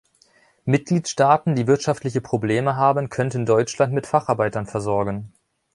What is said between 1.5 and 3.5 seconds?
die wirtschaftliche Probleme haben, könnten